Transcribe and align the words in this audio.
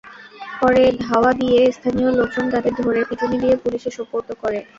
পরে 0.61 0.83
ধাওয়া 1.03 1.31
দিয়ে 1.41 1.59
স্থানীয় 1.71 2.09
লোকজন 2.19 2.45
তাঁদের 2.53 2.73
ধরে 2.79 2.99
পিটুনি 3.09 3.37
দিয়ে 3.43 3.55
পুলিশে 3.63 3.89
সোপর্দ 3.97 4.29
করেন। 4.41 4.63